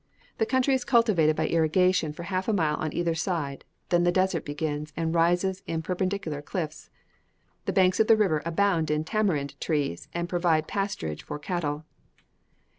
[0.39, 4.11] The country is cultivated by irrigation for half a mile on either side; then the
[4.11, 6.89] desert begins, and rises in perpendicular cliffs.
[7.65, 11.85] The banks of the river abound in tamarind trees and provide pasturage for cattle."